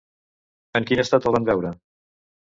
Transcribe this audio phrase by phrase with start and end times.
[0.79, 1.75] En quin estat el van veure?